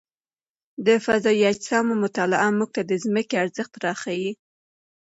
[0.85, 4.31] د فضايي اجسامو مطالعه موږ ته د ځمکې ارزښت راښيي.